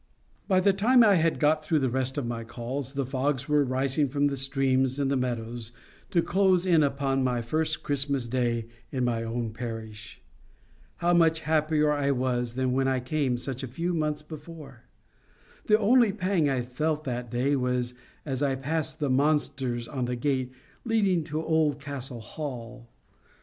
[0.47, 3.63] By the time I had got through the rest of my calls, the fogs were
[3.63, 5.73] rising from the streams and the meadows
[6.09, 10.19] to close in upon my first Christmas Day in my own parish.
[10.95, 14.85] How much happier I was than when I came such a few months before!
[15.67, 17.93] The only pang I felt that day was
[18.25, 20.51] as I passed the monsters on the gate
[20.83, 22.89] leading to Oldcastle Hall.